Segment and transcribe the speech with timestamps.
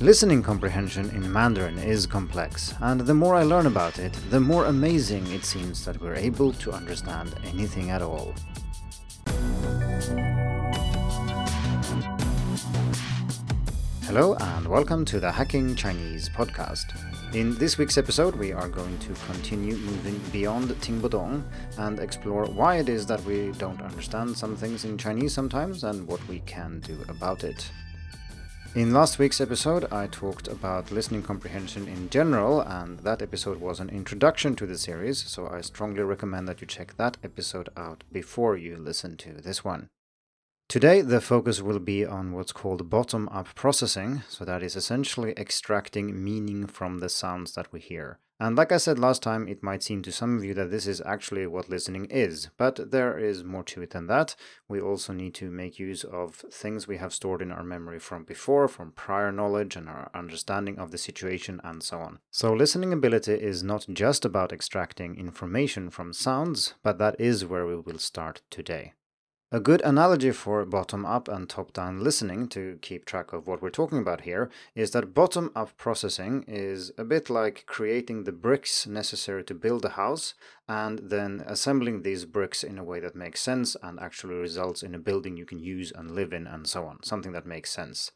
[0.00, 4.64] Listening comprehension in Mandarin is complex, and the more I learn about it, the more
[4.64, 8.34] amazing it seems that we're able to understand anything at all.
[14.02, 16.86] Hello, and welcome to the Hacking Chinese podcast.
[17.32, 21.44] In this week's episode, we are going to continue moving beyond Tingbudong
[21.78, 26.04] and explore why it is that we don't understand some things in Chinese sometimes and
[26.08, 27.70] what we can do about it.
[28.74, 33.78] In last week's episode, I talked about listening comprehension in general, and that episode was
[33.78, 38.02] an introduction to the series, so I strongly recommend that you check that episode out
[38.10, 39.90] before you listen to this one.
[40.68, 45.34] Today, the focus will be on what's called bottom up processing, so that is essentially
[45.36, 48.18] extracting meaning from the sounds that we hear.
[48.40, 50.88] And like I said last time, it might seem to some of you that this
[50.88, 54.34] is actually what listening is, but there is more to it than that.
[54.68, 58.24] We also need to make use of things we have stored in our memory from
[58.24, 62.18] before, from prior knowledge and our understanding of the situation, and so on.
[62.32, 67.66] So, listening ability is not just about extracting information from sounds, but that is where
[67.66, 68.94] we will start today.
[69.54, 73.62] A good analogy for bottom up and top down listening to keep track of what
[73.62, 78.32] we're talking about here is that bottom up processing is a bit like creating the
[78.32, 80.34] bricks necessary to build a house
[80.66, 84.92] and then assembling these bricks in a way that makes sense and actually results in
[84.92, 88.10] a building you can use and live in and so on, something that makes sense.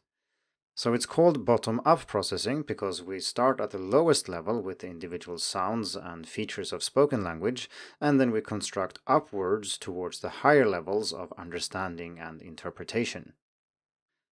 [0.79, 4.87] So it's called bottom up processing because we start at the lowest level with the
[4.87, 10.65] individual sounds and features of spoken language, and then we construct upwards towards the higher
[10.65, 13.33] levels of understanding and interpretation.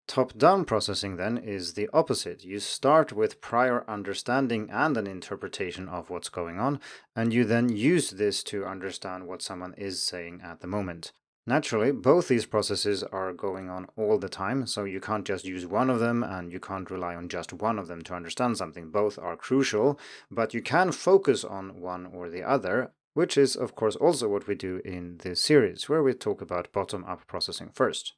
[0.05, 2.43] Top down processing, then, is the opposite.
[2.43, 6.81] You start with prior understanding and an interpretation of what's going on,
[7.15, 11.13] and you then use this to understand what someone is saying at the moment.
[11.45, 15.65] Naturally, both these processes are going on all the time, so you can't just use
[15.65, 18.89] one of them and you can't rely on just one of them to understand something.
[18.89, 19.99] Both are crucial,
[20.31, 24.47] but you can focus on one or the other, which is, of course, also what
[24.47, 28.13] we do in this series, where we talk about bottom up processing first.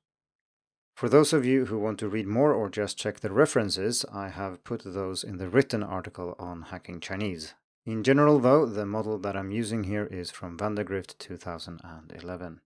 [0.96, 4.30] For those of you who want to read more or just check the references, I
[4.30, 7.56] have put those in the written article on Hacking Chinese.
[7.88, 12.62] In general, though, the model that I'm using here is from Vandergrift 2011.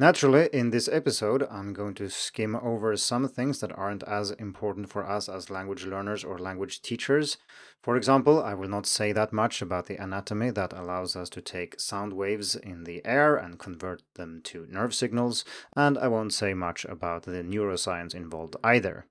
[0.00, 4.88] Naturally, in this episode, I'm going to skim over some things that aren't as important
[4.88, 7.36] for us as language learners or language teachers.
[7.82, 11.40] For example, I will not say that much about the anatomy that allows us to
[11.40, 15.44] take sound waves in the air and convert them to nerve signals,
[15.74, 19.06] and I won't say much about the neuroscience involved either.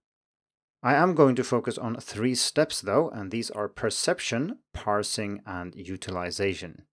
[0.81, 5.75] I am going to focus on three steps though, and these are perception, parsing, and
[5.75, 6.83] utilization.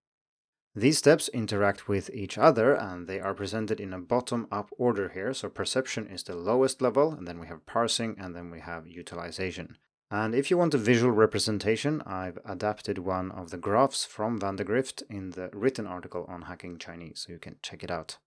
[0.77, 5.09] These steps interact with each other and they are presented in a bottom up order
[5.09, 5.33] here.
[5.33, 8.89] So perception is the lowest level, and then we have parsing, and then we have
[8.89, 9.77] utilization.
[10.11, 15.05] And if you want a visual representation, I've adapted one of the graphs from Vandergrift
[15.09, 18.19] in the written article on hacking Chinese, so you can check it out.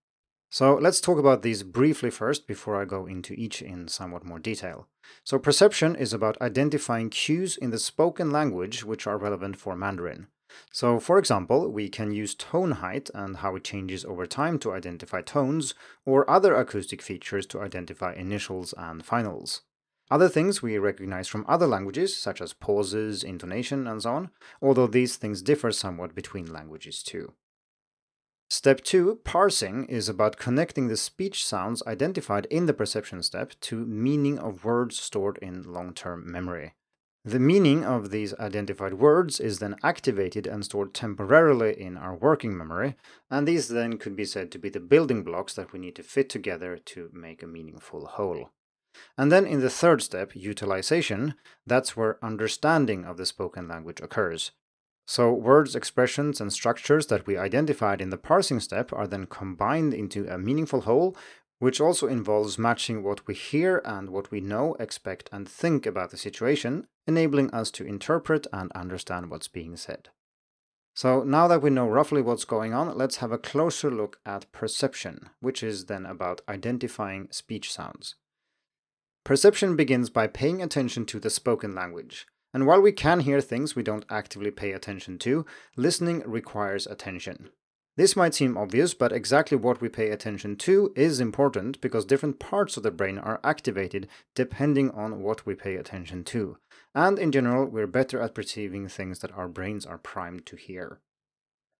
[0.50, 4.38] So let's talk about these briefly first before I go into each in somewhat more
[4.38, 4.88] detail.
[5.22, 10.28] So perception is about identifying cues in the spoken language which are relevant for Mandarin.
[10.72, 14.72] So, for example, we can use tone height and how it changes over time to
[14.72, 19.62] identify tones, or other acoustic features to identify initials and finals.
[20.10, 24.30] Other things we recognize from other languages, such as pauses, intonation, and so on,
[24.62, 27.34] although these things differ somewhat between languages too.
[28.50, 33.84] Step 2, parsing, is about connecting the speech sounds identified in the perception step to
[33.84, 36.72] meaning of words stored in long term memory.
[37.28, 42.56] The meaning of these identified words is then activated and stored temporarily in our working
[42.56, 42.96] memory,
[43.30, 46.02] and these then could be said to be the building blocks that we need to
[46.02, 48.48] fit together to make a meaningful whole.
[49.18, 51.34] And then in the third step, utilization,
[51.66, 54.52] that's where understanding of the spoken language occurs.
[55.06, 59.92] So, words, expressions, and structures that we identified in the parsing step are then combined
[59.92, 61.14] into a meaningful whole,
[61.58, 66.10] which also involves matching what we hear and what we know, expect, and think about
[66.10, 70.10] the situation, enabling us to interpret and understand what's being said.
[70.94, 74.50] So, now that we know roughly what's going on, let's have a closer look at
[74.52, 78.16] perception, which is then about identifying speech sounds.
[79.24, 82.26] Perception begins by paying attention to the spoken language.
[82.52, 85.44] And while we can hear things we don't actively pay attention to,
[85.76, 87.50] listening requires attention.
[87.98, 92.38] This might seem obvious, but exactly what we pay attention to is important because different
[92.38, 96.58] parts of the brain are activated depending on what we pay attention to.
[96.98, 100.98] And in general, we're better at perceiving things that our brains are primed to hear.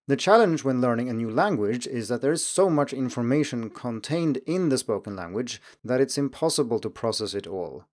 [0.06, 4.36] The challenge when learning a new language is that there is so much information contained
[4.46, 7.84] in the spoken language that it's impossible to process it all.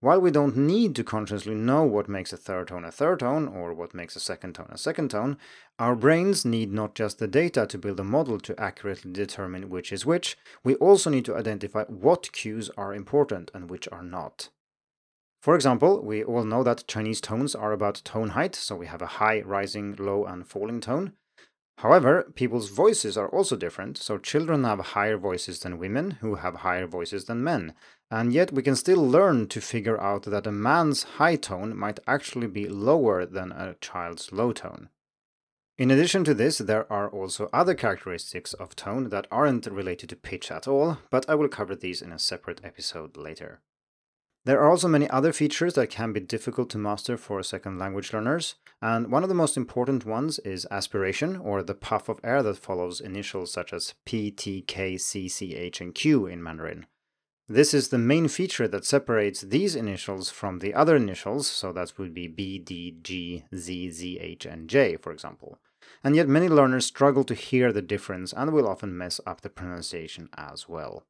[0.00, 3.48] While we don't need to consciously know what makes a third tone a third tone
[3.48, 5.38] or what makes a second tone a second tone,
[5.78, 9.92] our brains need not just the data to build a model to accurately determine which
[9.92, 14.50] is which, we also need to identify what cues are important and which are not.
[15.46, 19.00] For example, we all know that Chinese tones are about tone height, so we have
[19.00, 21.12] a high, rising, low, and falling tone.
[21.78, 26.56] However, people's voices are also different, so children have higher voices than women, who have
[26.56, 27.74] higher voices than men,
[28.10, 32.00] and yet we can still learn to figure out that a man's high tone might
[32.08, 34.88] actually be lower than a child's low tone.
[35.78, 40.16] In addition to this, there are also other characteristics of tone that aren't related to
[40.16, 43.60] pitch at all, but I will cover these in a separate episode later.
[44.46, 48.12] There are also many other features that can be difficult to master for second language
[48.12, 52.44] learners, and one of the most important ones is aspiration, or the puff of air
[52.44, 56.86] that follows initials such as P, T, K, C, C, H, and Q in Mandarin.
[57.48, 61.98] This is the main feature that separates these initials from the other initials, so that
[61.98, 65.58] would be B, D, G, Z, Z, H, and J, for example.
[66.04, 69.50] And yet many learners struggle to hear the difference and will often mess up the
[69.50, 71.04] pronunciation as well.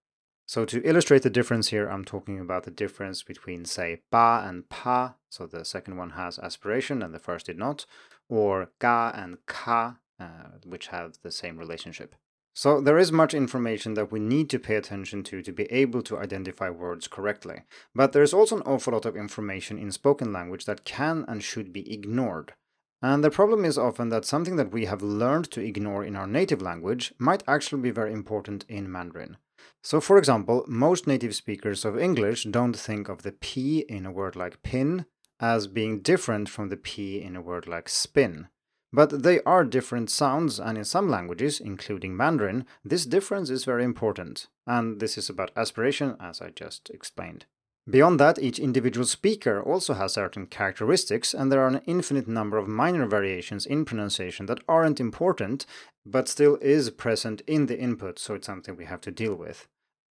[0.48, 4.68] So to illustrate the difference here, I'm talking about the difference between, say, ba and
[4.68, 7.84] pa, so the second one has aspiration and the first did not,
[8.28, 12.14] or ga and ka, uh, which have the same relationship.
[12.54, 16.00] So there is much information that we need to pay attention to to be able
[16.02, 17.64] to identify words correctly.
[17.94, 21.72] But there's also an awful lot of information in spoken language that can and should
[21.72, 22.54] be ignored.
[23.02, 26.26] And the problem is often that something that we have learned to ignore in our
[26.26, 29.36] native language might actually be very important in Mandarin.
[29.82, 34.12] So, for example, most native speakers of English don't think of the P in a
[34.12, 35.06] word like pin
[35.40, 38.48] as being different from the P in a word like spin.
[38.92, 43.84] But they are different sounds, and in some languages, including Mandarin, this difference is very
[43.84, 44.46] important.
[44.66, 47.46] And this is about aspiration, as I just explained.
[47.88, 52.58] Beyond that, each individual speaker also has certain characteristics, and there are an infinite number
[52.58, 55.66] of minor variations in pronunciation that aren't important,
[56.04, 59.68] but still is present in the input, so it's something we have to deal with.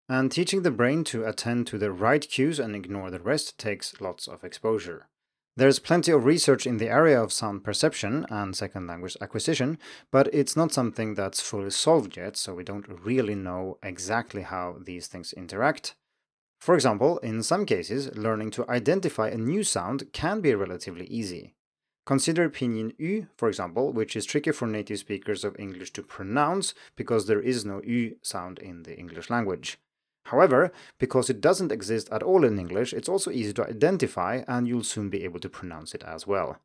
[0.08, 4.00] And teaching the brain to attend to the right cues and ignore the rest takes
[4.00, 5.08] lots of exposure.
[5.56, 9.78] There's plenty of research in the area of sound perception and second language acquisition,
[10.12, 14.76] but it's not something that's fully solved yet, so we don't really know exactly how
[14.80, 15.94] these things interact.
[16.60, 21.54] For example, in some cases, learning to identify a new sound can be relatively easy.
[22.06, 26.74] Consider pinyin U, for example, which is tricky for native speakers of English to pronounce
[26.96, 29.78] because there is no U sound in the English language.
[30.26, 34.66] However, because it doesn't exist at all in English, it's also easy to identify and
[34.66, 36.58] you'll soon be able to pronounce it as well.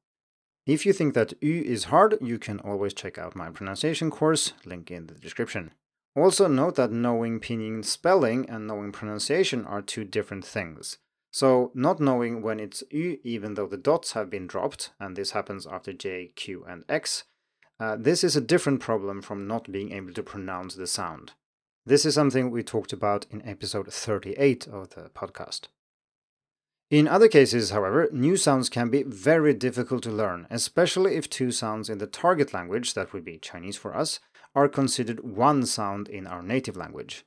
[0.65, 4.53] If you think that U is hard, you can always check out my pronunciation course,
[4.65, 5.71] link in the description.
[6.19, 10.97] Also note that knowing pinyin spelling and knowing pronunciation are two different things.
[11.31, 15.31] So not knowing when it's U even though the dots have been dropped, and this
[15.31, 17.23] happens after J, Q, and X,
[17.79, 21.31] uh, this is a different problem from not being able to pronounce the sound.
[21.85, 25.69] This is something we talked about in episode 38 of the podcast.
[26.89, 31.51] In other cases, however, new sounds can be very difficult to learn, especially if two
[31.51, 34.19] sounds in the target language, that would be Chinese for us,
[34.55, 37.25] are considered one sound in our native language.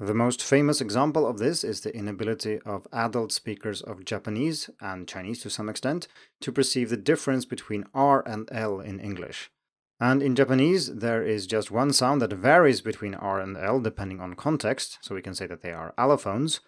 [0.00, 5.06] The most famous example of this is the inability of adult speakers of Japanese, and
[5.06, 6.08] Chinese to some extent,
[6.40, 9.50] to perceive the difference between R and L in English.
[10.00, 14.20] And in Japanese, there is just one sound that varies between R and L depending
[14.20, 16.58] on context, so we can say that they are allophones,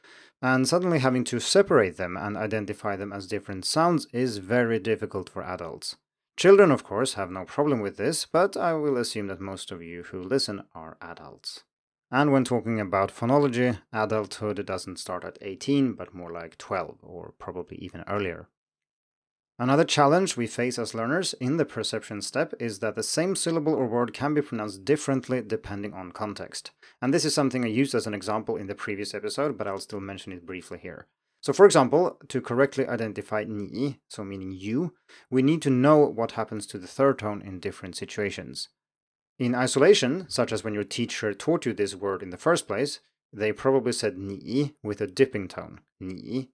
[0.40, 5.28] and suddenly having to separate them and identify them as different sounds is very difficult
[5.28, 5.96] for adults.
[6.36, 9.82] Children, of course, have no problem with this, but I will assume that most of
[9.82, 11.64] you who listen are adults.
[12.10, 17.32] And when talking about phonology, adulthood doesn't start at 18, but more like 12, or
[17.38, 18.48] probably even earlier.
[19.58, 23.74] Another challenge we face as learners in the perception step is that the same syllable
[23.74, 26.70] or word can be pronounced differently depending on context.
[27.00, 29.78] And this is something I used as an example in the previous episode, but I'll
[29.78, 31.06] still mention it briefly here.
[31.46, 34.94] So, for example, to correctly identify ni, so meaning you,
[35.30, 38.68] we need to know what happens to the third tone in different situations.
[39.38, 42.98] In isolation, such as when your teacher taught you this word in the first place,
[43.32, 46.50] they probably said ni with a dipping tone, ni.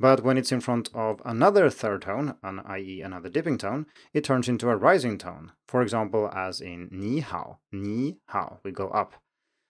[0.00, 4.24] But when it's in front of another third tone, an, i.e., another dipping tone, it
[4.24, 5.52] turns into a rising tone.
[5.68, 9.14] For example, as in ni hao, ni hao, we go up.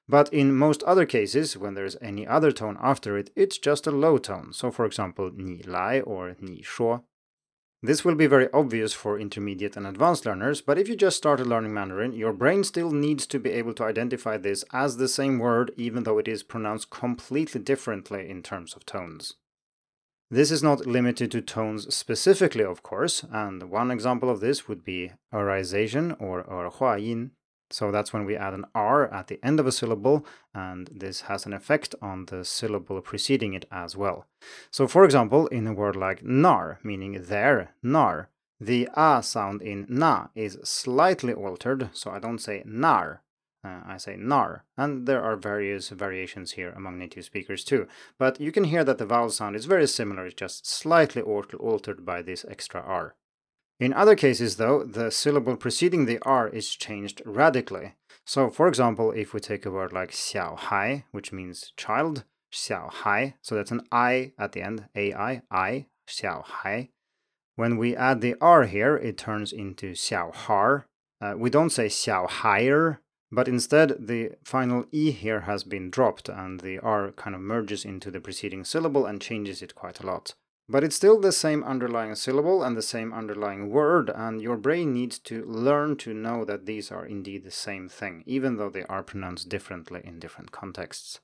[0.09, 3.91] But in most other cases, when there's any other tone after it, it's just a
[3.91, 4.53] low tone.
[4.53, 7.05] So for example, ni lai or ni shuo.
[7.85, 11.49] This will be very obvious for intermediate and advanced learners, but if you just started
[11.49, 15.41] learning Mandarin, your brain still needs to be able to identify this as the same
[15.41, 19.35] word even though it is pronounced completely differently in terms of tones.
[20.31, 24.85] This is not limited to tones specifically, of course, and one example of this would
[24.85, 27.33] be erization or erhuayin.
[27.73, 31.23] So that's when we add an R at the end of a syllable, and this
[31.23, 34.27] has an effect on the syllable preceding it as well.
[34.71, 38.29] So, for example, in a word like nar, meaning there, nar,
[38.61, 43.23] the a sound in na is slightly altered, so I don't say nar,
[43.65, 47.89] uh, I say nar, and there are various variations here among native speakers too.
[48.19, 52.05] But you can hear that the vowel sound is very similar, it's just slightly altered
[52.05, 53.17] by this extra r.
[53.83, 57.97] In other cases, though, the syllable preceding the r is changed radically.
[58.25, 62.23] So, for example, if we take a word like xiao hai, which means child,
[62.53, 66.91] xiao hai, so that's an i at the end, ai, i, xiao hai.
[67.57, 70.87] When we add the r here, it turns into xiao har.
[71.21, 73.01] Uh, we don't say xiao higher,
[73.33, 77.85] but instead, the final E here has been dropped and the R kind of merges
[77.85, 80.35] into the preceding syllable and changes it quite a lot.
[80.69, 84.95] But it's still the same underlying syllable and the same underlying word, and your brain
[84.95, 88.85] needs to learn to know that these are indeed the same thing, even though they
[88.85, 91.21] are pronounced differently in different contexts.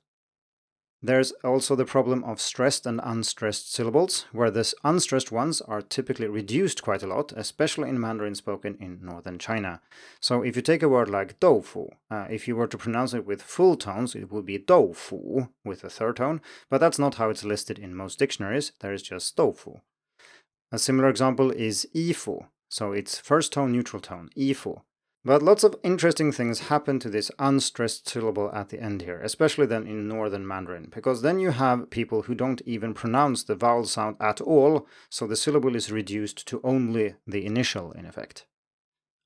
[1.01, 6.27] There's also the problem of stressed and unstressed syllables, where the unstressed ones are typically
[6.27, 9.81] reduced quite a lot, especially in Mandarin spoken in northern China.
[10.19, 13.25] So if you take a word like doufu, uh, if you were to pronounce it
[13.25, 17.29] with full tones, it would be doufu with a third tone, but that's not how
[17.29, 19.79] it's listed in most dictionaries, there is just doufu.
[20.73, 24.81] A similar example is yifu, so it's first tone neutral tone, yifu.
[25.29, 29.67] But lots of interesting things happen to this unstressed syllable at the end here, especially
[29.67, 33.85] then in Northern Mandarin, because then you have people who don't even pronounce the vowel
[33.85, 38.47] sound at all, so the syllable is reduced to only the initial in effect.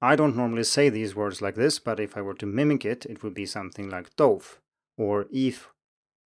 [0.01, 3.05] I don't normally say these words like this, but if I were to mimic it,
[3.05, 4.57] it would be something like dof
[4.97, 5.69] or if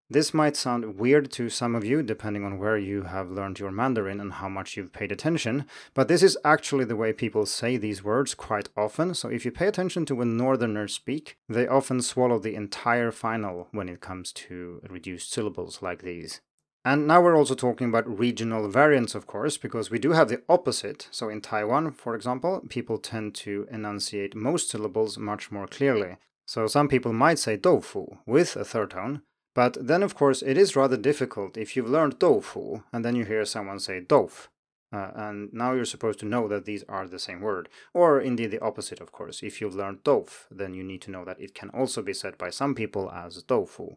[0.09, 3.73] this might sound weird to some of you, depending on where you have learned your
[3.73, 7.77] Mandarin and how much you've paid attention, but this is actually the way people say
[7.77, 9.15] these words quite often.
[9.15, 13.69] So if you pay attention to when Northerners speak, they often swallow the entire final
[13.73, 16.41] when it comes to reduced syllables like these.
[16.85, 20.43] And now we're also talking about regional variants, of course, because we do have the
[20.49, 21.09] opposite.
[21.11, 26.19] So in Taiwan, for example, people tend to enunciate most syllables much more clearly.
[26.47, 29.23] So some people might say doufu with a third tone,
[29.57, 33.25] but then, of course, it is rather difficult if you've learned doufu and then you
[33.25, 34.49] hear someone say dof.
[34.93, 37.71] Uh, and now you're supposed to know that these are the same word.
[37.95, 39.43] Or indeed the opposite, of course.
[39.43, 42.37] If you've learned dof, then you need to know that it can also be said
[42.37, 43.97] by some people as doufu.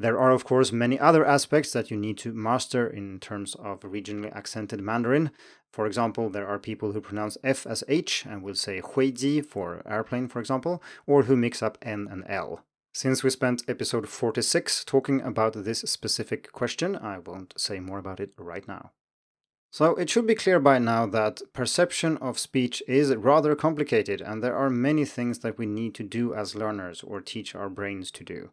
[0.00, 3.82] There are, of course, many other aspects that you need to master in terms of
[3.82, 5.30] regionally accented Mandarin.
[5.72, 9.80] For example, there are people who pronounce F as H and will say huiji for
[9.86, 12.64] airplane, for example, or who mix up N and L.
[12.94, 18.20] Since we spent episode 46 talking about this specific question, I won't say more about
[18.20, 18.92] it right now.
[19.70, 24.42] So it should be clear by now that perception of speech is rather complicated and
[24.42, 28.10] there are many things that we need to do as learners or teach our brains
[28.10, 28.50] to do.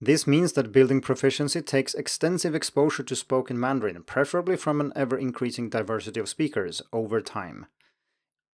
[0.00, 5.18] This means that building proficiency takes extensive exposure to spoken Mandarin, preferably from an ever
[5.18, 7.66] increasing diversity of speakers, over time.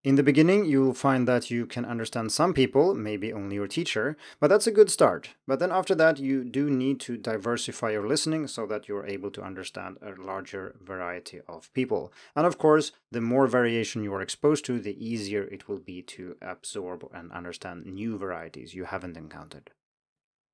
[0.05, 4.17] In the beginning, you'll find that you can understand some people, maybe only your teacher,
[4.39, 5.31] but that's a good start.
[5.45, 9.33] But then after that, you do need to diversify your listening so that you're able
[9.33, 12.13] to understand a larger variety of people.
[12.37, 16.03] And of course, the more variation you are exposed to, the easier it will be
[16.03, 19.73] to absorb and understand new varieties you haven't encountered.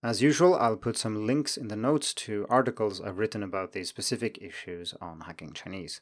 [0.03, 3.91] As usual, I'll put some links in the notes to articles I've written about these
[3.91, 6.01] specific issues on hacking Chinese.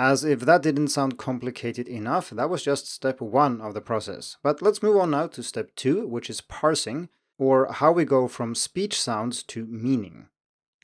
[0.00, 4.36] As if that didn't sound complicated enough, that was just step one of the process.
[4.44, 8.28] But let's move on now to step two, which is parsing, or how we go
[8.28, 10.28] from speech sounds to meaning.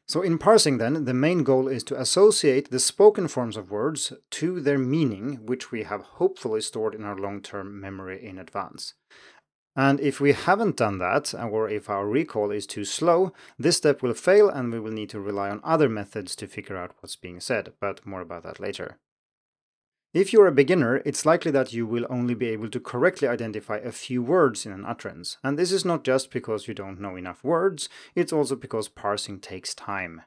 [0.08, 4.12] So, in parsing, then, the main goal is to associate the spoken forms of words
[4.32, 8.94] to their meaning, which we have hopefully stored in our long term memory in advance.
[9.76, 14.02] And if we haven't done that, or if our recall is too slow, this step
[14.02, 17.16] will fail and we will need to rely on other methods to figure out what's
[17.16, 18.98] being said, but more about that later.
[20.14, 23.78] If you're a beginner, it's likely that you will only be able to correctly identify
[23.78, 25.38] a few words in an utterance.
[25.42, 29.40] And this is not just because you don't know enough words, it's also because parsing
[29.40, 30.22] takes time.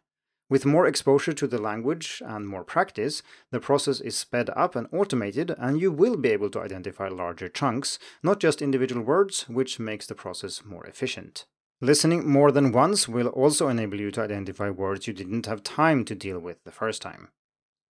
[0.50, 4.90] With more exposure to the language and more practice, the process is sped up and
[4.92, 9.80] automated, and you will be able to identify larger chunks, not just individual words, which
[9.80, 11.46] makes the process more efficient.
[11.80, 16.04] Listening more than once will also enable you to identify words you didn't have time
[16.04, 17.30] to deal with the first time.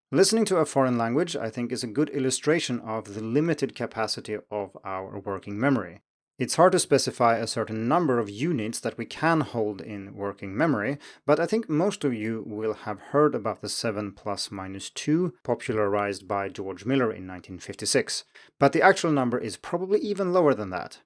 [0.10, 4.38] Listening to a foreign language, I think, is a good illustration of the limited capacity
[4.50, 6.00] of our working memory.
[6.40, 10.56] It's hard to specify a certain number of units that we can hold in working
[10.56, 14.90] memory, but I think most of you will have heard about the 7 plus minus
[14.92, 18.24] 2 popularized by George Miller in 1956.
[18.60, 21.00] But the actual number is probably even lower than that.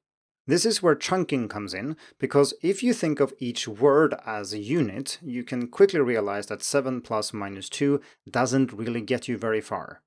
[0.48, 4.60] This is where chunking comes in, because if you think of each word as a
[4.60, 9.62] unit, you can quickly realize that 7 plus minus 2 doesn't really get you very
[9.62, 10.02] far.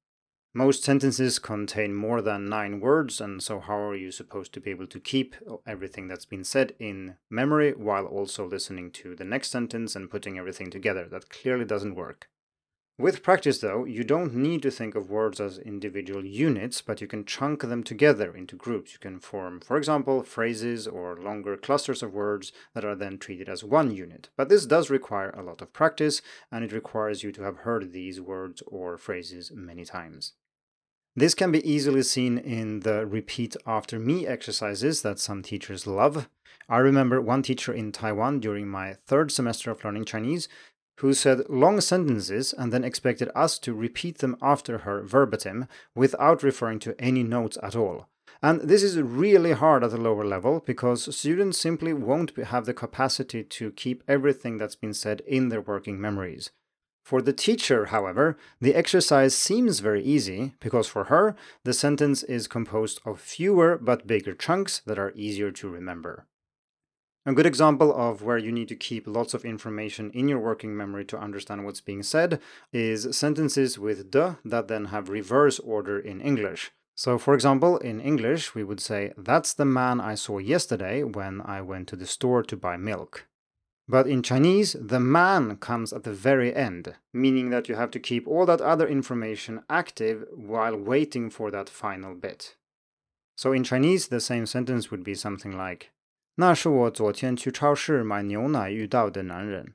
[0.53, 4.71] Most sentences contain more than nine words, and so how are you supposed to be
[4.71, 5.35] able to keep
[5.67, 10.39] everything that's been said in memory while also listening to the next sentence and putting
[10.39, 11.09] everything together?
[11.09, 12.29] That clearly doesn't work.
[12.97, 17.09] With practice, though, you don't need to think of words as individual units, but you
[17.09, 18.93] can chunk them together into groups.
[18.93, 23.49] You can form, for example, phrases or longer clusters of words that are then treated
[23.49, 24.29] as one unit.
[24.37, 26.23] But this does require a lot of practice,
[26.53, 30.35] and it requires you to have heard these words or phrases many times.
[31.17, 36.29] This can be easily seen in the repeat after me exercises that some teachers love.
[36.69, 40.49] I remember one teacher in Taiwan during my third semester of learning Chinese
[40.97, 46.43] who said long sentences and then expected us to repeat them after her verbatim without
[46.43, 48.09] referring to any notes at all.
[48.43, 52.75] And this is really hard at the lower level because students simply won't have the
[52.75, 56.51] capacity to keep everything that's been said in their working memories.
[57.03, 62.47] For the teacher, however, the exercise seems very easy because for her, the sentence is
[62.47, 66.27] composed of fewer but bigger chunks that are easier to remember.
[67.27, 70.77] A good example of where you need to keep lots of information in your working
[70.77, 72.39] memory to understand what's being said
[72.71, 76.71] is sentences with de that then have reverse order in English.
[76.95, 81.41] So, for example, in English, we would say, That's the man I saw yesterday when
[81.41, 83.27] I went to the store to buy milk.
[83.89, 87.99] But in Chinese, the man comes at the very end, meaning that you have to
[87.99, 92.57] keep all that other information active while waiting for that final bit.
[93.35, 95.91] So in Chinese, the same sentence would be something like,
[96.37, 99.75] 那是我昨天去超市买牛奶遇到的男人。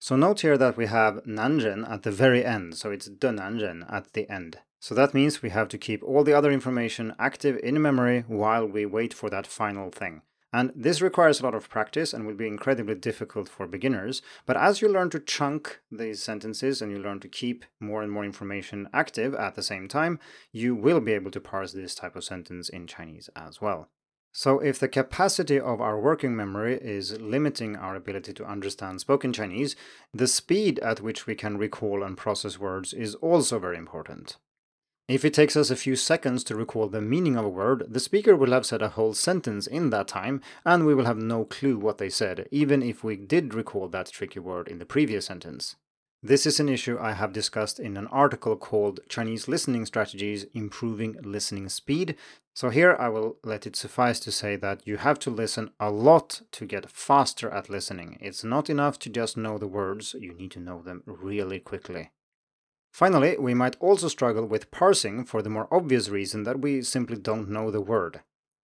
[0.00, 4.06] So note here that we have 男人 at the very end, so it's 的男人 at
[4.12, 4.54] the end.
[4.80, 8.66] So that means we have to keep all the other information active in memory while
[8.66, 10.22] we wait for that final thing.
[10.52, 14.20] And this requires a lot of practice and will be incredibly difficult for beginners.
[14.46, 18.10] But as you learn to chunk these sentences and you learn to keep more and
[18.10, 20.18] more information active at the same time,
[20.50, 23.90] you will be able to parse this type of sentence in Chinese as well.
[24.32, 29.32] So, if the capacity of our working memory is limiting our ability to understand spoken
[29.32, 29.74] Chinese,
[30.14, 34.36] the speed at which we can recall and process words is also very important.
[35.08, 37.98] If it takes us a few seconds to recall the meaning of a word, the
[37.98, 41.44] speaker will have said a whole sentence in that time, and we will have no
[41.44, 45.26] clue what they said, even if we did recall that tricky word in the previous
[45.26, 45.74] sentence.
[46.22, 51.16] This is an issue I have discussed in an article called Chinese Listening Strategies Improving
[51.22, 52.14] Listening Speed.
[52.52, 55.90] So, here I will let it suffice to say that you have to listen a
[55.90, 58.18] lot to get faster at listening.
[58.20, 62.10] It's not enough to just know the words, you need to know them really quickly.
[62.92, 67.16] Finally, we might also struggle with parsing for the more obvious reason that we simply
[67.16, 68.20] don't know the word.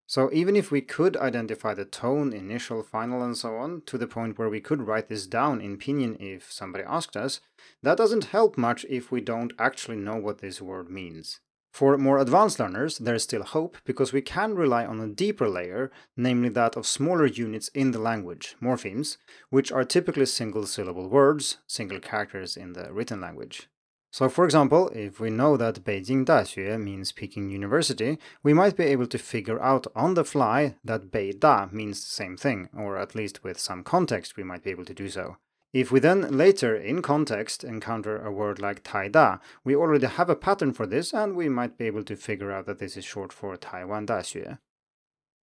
[0.09, 4.07] So even if we could identify the tone, initial, final, and so on, to the
[4.07, 7.41] point where we could write this down in pinyin if somebody asked us,
[7.83, 11.41] that doesn't help much if we don't actually know what this word means.
[11.73, 15.49] For more advanced learners, there is still hope because we can rely on a deeper
[15.49, 19.19] layer, namely that of smaller units in the language, morphemes,
[19.51, 23.69] which are typically single syllable words, single characters in the written language.
[24.17, 28.85] So, for example, if we know that Beijing Daxue means Peking University, we might be
[28.85, 32.97] able to figure out on the fly that Bei Da means the same thing, or
[32.97, 35.37] at least with some context we might be able to do so.
[35.75, 40.31] If we then later, in context, encounter a word like Tai Da, we already have
[40.31, 43.05] a pattern for this and we might be able to figure out that this is
[43.05, 44.57] short for Taiwan Daxue.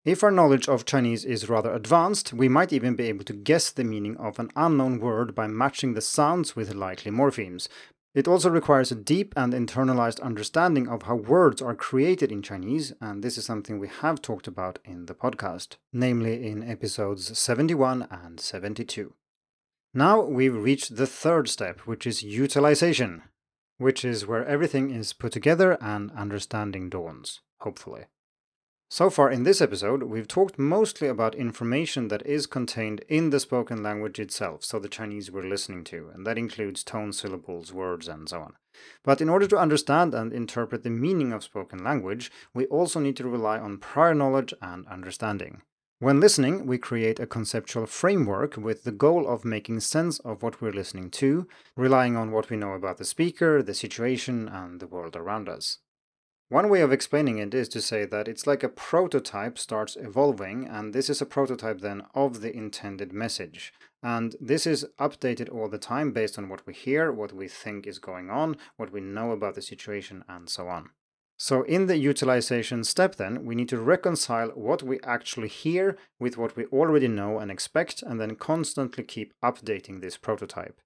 [0.05, 3.71] If our knowledge of Chinese is rather advanced, we might even be able to guess
[3.71, 7.69] the meaning of an unknown word by matching the sounds with likely morphemes,
[8.13, 12.93] it also requires a deep and internalized understanding of how words are created in Chinese,
[13.01, 18.07] and this is something we have talked about in the podcast, namely in episodes 71
[18.11, 19.13] and 72.
[19.95, 23.23] Now we've reached the third step, which is utilization,
[23.77, 28.05] which is where everything is put together and understanding dawns, hopefully.
[28.93, 33.39] So far in this episode, we've talked mostly about information that is contained in the
[33.39, 38.07] spoken language itself, so the Chinese we're listening to, and that includes tone, syllables, words,
[38.07, 38.53] and so on.
[39.03, 43.17] But in order to understand and interpret the meaning of spoken language, we also need
[43.17, 45.63] to rely on prior knowledge and understanding.
[45.97, 50.61] When listening, we create a conceptual framework with the goal of making sense of what
[50.61, 54.85] we're listening to, relying on what we know about the speaker, the situation, and the
[54.85, 55.79] world around us.
[56.53, 60.67] One way of explaining it is to say that it's like a prototype starts evolving,
[60.67, 63.73] and this is a prototype then of the intended message.
[64.03, 67.87] And this is updated all the time based on what we hear, what we think
[67.87, 70.91] is going on, what we know about the situation, and so on.
[71.37, 76.37] So, in the utilization step, then, we need to reconcile what we actually hear with
[76.37, 80.79] what we already know and expect, and then constantly keep updating this prototype.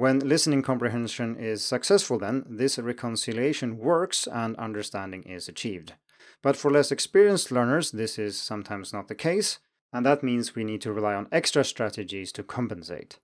[0.00, 5.92] When listening comprehension is successful, then this reconciliation works and understanding is achieved.
[6.40, 9.58] But for less experienced learners, this is sometimes not the case,
[9.92, 13.18] and that means we need to rely on extra strategies to compensate.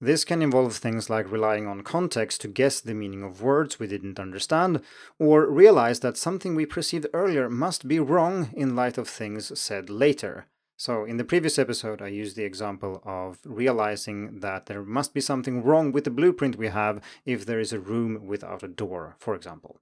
[0.00, 3.86] This can involve things like relying on context to guess the meaning of words we
[3.86, 4.80] didn't understand,
[5.18, 9.90] or realize that something we perceived earlier must be wrong in light of things said
[9.90, 10.46] later.
[10.76, 15.20] So, in the previous episode, I used the example of realizing that there must be
[15.20, 19.14] something wrong with the blueprint we have if there is a room without a door,
[19.18, 19.80] for example.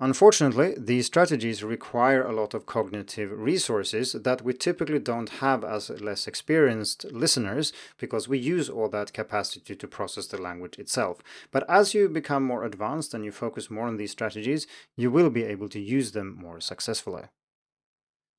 [0.00, 5.88] Unfortunately, these strategies require a lot of cognitive resources that we typically don't have as
[5.88, 11.22] less experienced listeners because we use all that capacity to process the language itself.
[11.52, 15.30] But as you become more advanced and you focus more on these strategies, you will
[15.30, 17.24] be able to use them more successfully.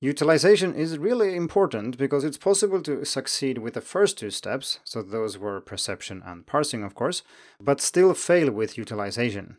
[0.06, 5.02] Utilization is really important because it's possible to succeed with the first two steps, so
[5.02, 7.24] those were perception and parsing, of course,
[7.60, 9.58] but still fail with utilization.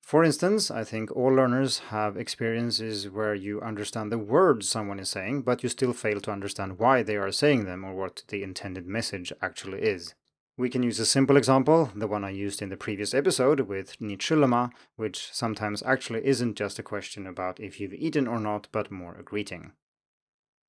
[0.00, 5.10] For instance, I think all learners have experiences where you understand the words someone is
[5.10, 8.42] saying, but you still fail to understand why they are saying them or what the
[8.42, 10.14] intended message actually is.
[10.58, 14.00] We can use a simple example, the one I used in the previous episode with
[14.00, 18.26] Ni chi le ma, which sometimes actually isn't just a question about if you've eaten
[18.26, 19.70] or not, but more a greeting.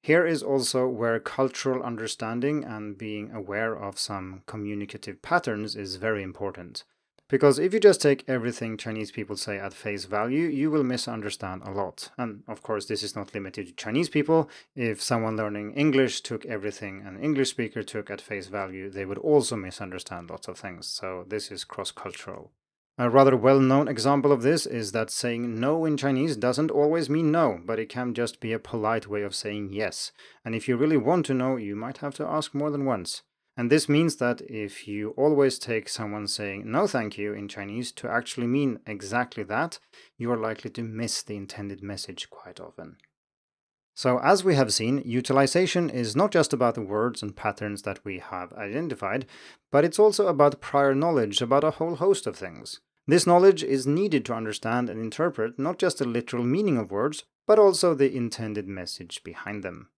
[0.04, 6.22] Here is also where cultural understanding and being aware of some communicative patterns is very
[6.22, 6.84] important.
[7.30, 11.62] Because if you just take everything Chinese people say at face value, you will misunderstand
[11.64, 12.10] a lot.
[12.18, 14.50] And of course, this is not limited to Chinese people.
[14.76, 19.20] If someone learning English took everything an English speaker took at face value, they would
[19.20, 20.88] also misunderstand lots of things.
[20.88, 22.52] So this is cross cultural.
[22.98, 27.12] A rather well known example of this is that saying no in Chinese doesn't always
[27.12, 30.12] mean no, but it can just be a polite way of saying yes.
[30.44, 33.22] And if you really want to know, you might have to ask more than once.
[33.60, 37.92] And this means that if you always take someone saying no thank you in Chinese
[37.92, 39.80] to actually mean exactly that,
[40.18, 42.96] you are likely to miss the intended message quite often.
[43.94, 48.00] So, as we have seen, utilization is not just about the words and patterns that
[48.06, 49.26] we have identified,
[49.74, 52.80] but it's also about prior knowledge about a whole host of things.
[53.08, 57.26] This knowledge is needed to understand and interpret not just the literal meaning of words,
[57.46, 59.90] but also the intended message behind them.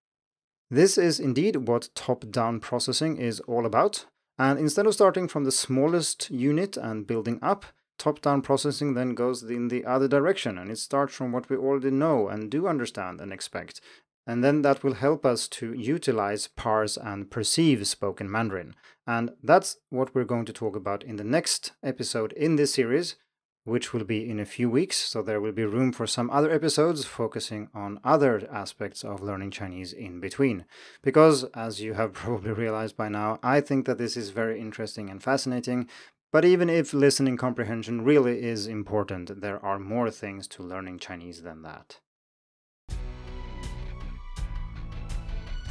[0.74, 4.06] This is indeed what top down processing is all about.
[4.40, 7.66] And instead of starting from the smallest unit and building up,
[8.00, 11.58] top down processing then goes in the other direction and it starts from what we
[11.58, 13.82] already know and do understand and expect.
[14.26, 18.74] And then that will help us to utilize, parse, and perceive spoken Mandarin.
[19.06, 23.18] And that's what we're going to talk about in the next episode in this series,
[23.64, 24.98] which will be in a few weeks.
[24.98, 29.52] So there will be room for some other episodes focusing on other aspects of learning
[29.52, 30.66] Chinese in between.
[31.02, 35.10] Because, as you have probably realized by now, I think that this is very interesting
[35.10, 35.88] and fascinating.
[36.32, 41.42] But even if listening comprehension really is important, there are more things to learning Chinese
[41.42, 42.00] than that.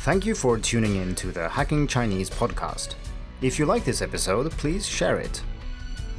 [0.00, 2.94] Thank you for tuning in to the Hacking Chinese podcast.
[3.42, 5.42] If you like this episode, please share it